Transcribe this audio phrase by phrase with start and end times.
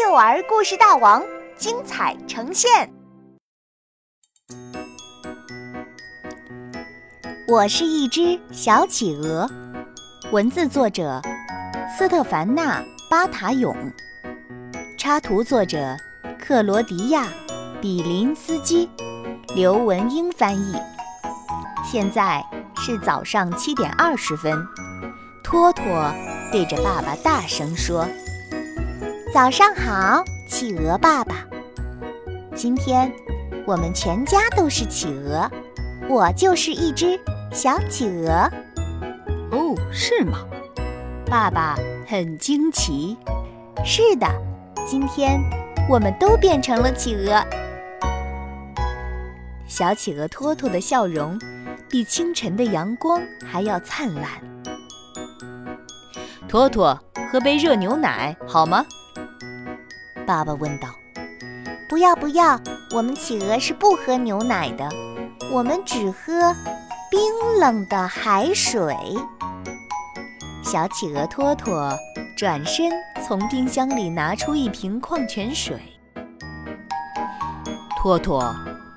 [0.00, 1.24] 幼儿故事大王
[1.56, 2.88] 精彩呈现。
[7.48, 9.50] 我是一只小企鹅，
[10.30, 11.20] 文字作者
[11.96, 12.80] 斯特凡纳·
[13.10, 13.74] 巴塔永，
[14.96, 15.96] 插图作者
[16.38, 17.24] 克罗迪亚·
[17.80, 18.88] 比林斯基，
[19.56, 20.76] 刘文英翻译。
[21.84, 22.40] 现在
[22.76, 24.64] 是早上七点二十分，
[25.42, 25.84] 托托
[26.52, 28.06] 对着爸爸大声说。
[29.30, 31.44] 早上好，企鹅爸爸。
[32.54, 33.12] 今天
[33.66, 35.50] 我们全家都是企鹅，
[36.08, 37.20] 我就是一只
[37.52, 38.50] 小企鹅。
[39.50, 40.38] 哦，是吗？
[41.26, 43.18] 爸爸很惊奇。
[43.84, 44.26] 是的，
[44.86, 45.38] 今天
[45.90, 47.44] 我们都变成了企鹅。
[49.66, 51.38] 小企鹅托托的笑容
[51.90, 54.24] 比清晨的阳光还要灿烂。
[56.48, 56.98] 托托，
[57.30, 58.82] 喝杯热牛奶好吗？
[60.28, 60.90] 爸爸问道
[61.88, 62.60] ：“不要不要，
[62.94, 64.86] 我们企鹅是不喝牛奶的，
[65.50, 66.54] 我们只喝
[67.10, 67.18] 冰
[67.58, 68.94] 冷的海水。”
[70.62, 71.96] 小企鹅托托
[72.36, 72.92] 转身
[73.26, 75.80] 从冰箱里拿出一瓶矿泉水。
[77.96, 78.54] 托托，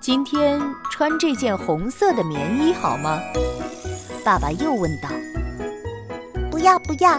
[0.00, 0.60] 今天
[0.90, 3.20] 穿这件红色的棉衣好吗？
[4.24, 5.08] 爸爸又问道。
[6.50, 7.12] “不要不要，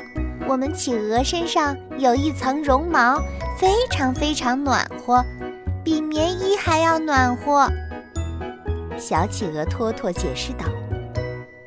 [0.48, 3.20] 我们企鹅身上有一层绒毛。”
[3.56, 5.24] 非常非常暖和，
[5.86, 7.70] 比棉衣还要暖和。
[8.98, 10.66] 小企鹅托托解释道。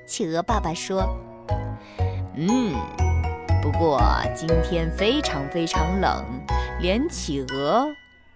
[0.04, 1.08] 企鹅爸爸说
[2.36, 2.74] ：“嗯，
[3.62, 4.02] 不过
[4.34, 6.22] 今天非常非常冷，
[6.80, 7.86] 连企鹅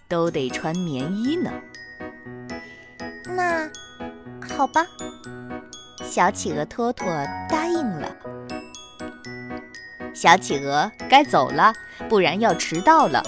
[0.09, 1.51] 都得穿棉衣呢。”
[3.37, 3.69] 那
[4.49, 4.87] 好吧，
[6.03, 7.07] 小企鹅托托
[7.49, 8.09] 答应了。
[10.21, 11.73] 小企鹅该走了，
[12.07, 13.23] 不然要迟到了。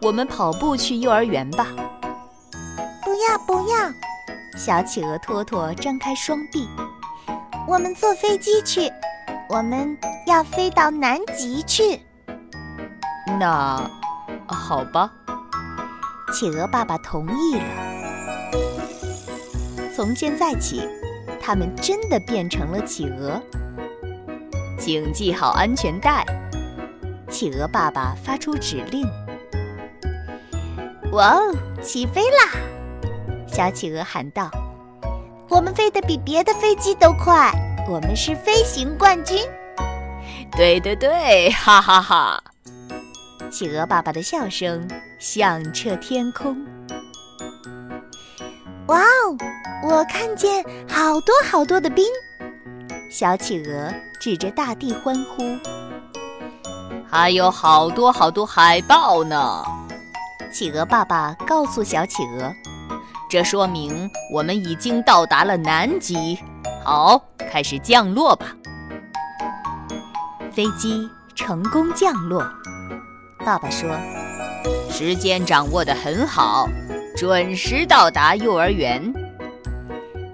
[0.00, 1.66] 我们跑步去幼儿园吧！
[3.04, 3.92] 不要不要！
[4.56, 6.66] 小企鹅托托张开双臂。
[7.66, 8.90] 我们坐飞机去，
[9.50, 9.94] 我们
[10.26, 12.00] 要飞到南极去。
[13.38, 13.86] 那
[14.46, 15.12] 好吧，
[16.32, 17.64] 企鹅爸爸同意了。
[19.94, 20.88] 从现在起，
[21.42, 23.38] 他们真的变成了企鹅。
[24.88, 26.24] 请系好安全带。
[27.28, 29.06] 企鹅爸爸发出指令。
[31.12, 32.58] 哇哦，起飞啦！
[33.46, 34.50] 小企鹅喊道
[35.50, 37.52] ：“我们飞得比别的飞机都快，
[37.86, 39.46] 我们是飞行冠军。”
[40.56, 42.42] 对对对，哈哈哈！
[43.50, 44.88] 企鹅爸爸的笑声
[45.18, 46.66] 响彻天空。
[48.86, 49.36] 哇哦，
[49.84, 52.06] 我看见好多好多的冰！
[53.10, 55.56] 小企鹅指着大地欢呼。
[57.10, 59.64] 还有好多好多海豹呢！
[60.52, 62.52] 企鹅爸爸告诉小企鹅
[63.30, 66.38] ：“这说明我们已经到达了南极。
[66.84, 67.18] 好，
[67.50, 68.54] 开始降落吧。”
[70.52, 72.46] 飞机成功降落。
[73.38, 73.88] 爸爸说
[74.92, 76.68] ：“时间掌握得很好，
[77.16, 79.10] 准时到达幼儿园。”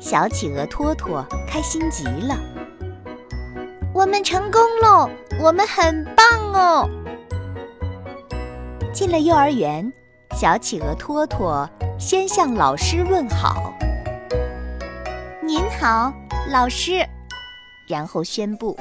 [0.01, 2.37] 小企鹅托托开心极了
[4.05, 5.09] ：“我们成功喽！
[5.41, 6.87] 我们很棒哦！”
[8.93, 9.91] 进了幼儿园。
[10.37, 11.67] 小企鹅托托
[11.99, 13.73] 先向老师问好
[15.41, 16.13] ：“您好，
[16.51, 17.03] 老师。”
[17.89, 18.79] 然后宣布：“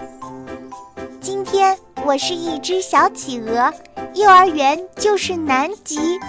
[1.22, 3.74] 今天我是一只小企鹅，
[4.16, 6.20] 幼儿园就是南极。”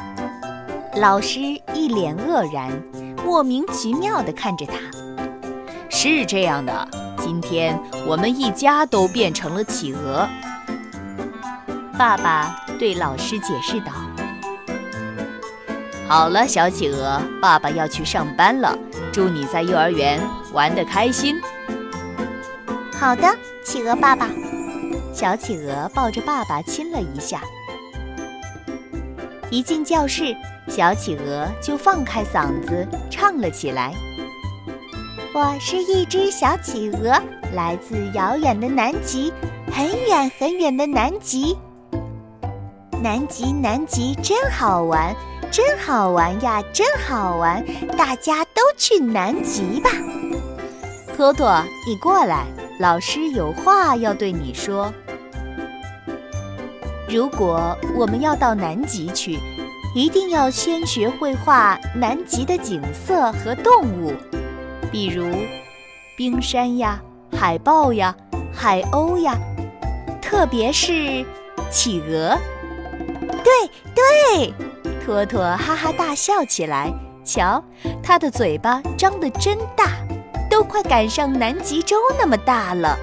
[0.94, 2.70] 老师一脸愕然，
[3.24, 4.74] 莫名其妙地看着他。
[5.90, 6.88] 是这样的，
[7.24, 10.28] 今天我们一家都变成了企鹅。
[11.96, 13.92] 爸爸对老师解释道。
[16.06, 18.78] 好了，小企鹅，爸爸要去上班了。
[19.10, 20.20] 祝你在幼儿园
[20.52, 21.40] 玩得开心。
[22.92, 23.26] 好的，
[23.64, 24.28] 企鹅爸爸。
[25.14, 27.40] 小企鹅抱着爸爸亲了一下。
[29.48, 30.36] 一进教室，
[30.68, 33.94] 小企鹅就放开嗓子唱了起来
[35.34, 37.12] ：“我是一只小企鹅，
[37.54, 39.32] 来自遥远的南极，
[39.68, 41.58] 很远很远的南极。
[43.02, 45.12] 南极，南极真好玩。”
[45.50, 47.64] 真好玩呀，真好玩！
[47.96, 49.90] 大家都去南极吧。
[51.16, 52.44] 托托，你过来，
[52.78, 54.92] 老师有话要对你说。
[57.08, 59.38] 如果我们要到南极去，
[59.94, 64.12] 一定要先学会画南极的景色和动物，
[64.94, 65.28] 比如
[66.16, 67.02] 冰山呀、
[67.36, 68.14] 海豹呀、
[68.54, 69.36] 海鸥呀，
[70.22, 71.26] 特别是
[71.68, 72.38] 企鹅。
[73.42, 74.54] 对对！
[75.04, 76.92] 托托哈哈大笑起来。
[77.24, 77.60] 瞧，
[78.04, 79.94] 他的嘴巴张得真大，
[80.48, 82.96] 都快赶上南极洲那么大了。